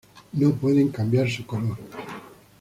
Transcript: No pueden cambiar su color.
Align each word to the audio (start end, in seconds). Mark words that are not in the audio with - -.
No 0.33 0.51
pueden 0.55 0.89
cambiar 0.89 1.29
su 1.29 1.45
color. 1.45 1.77